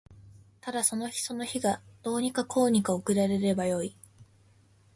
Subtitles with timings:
[0.61, 3.95] ただその日その日がどうにかこうにか送られればよい